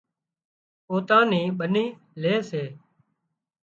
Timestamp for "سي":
2.49-2.63